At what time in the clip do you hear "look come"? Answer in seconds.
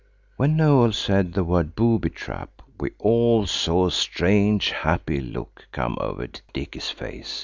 5.21-5.95